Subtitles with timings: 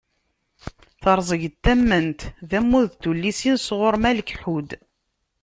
[1.01, 2.19] "Terẓeg n tament"
[2.49, 4.69] d ammud n tullisin sɣur Malek Ḥud.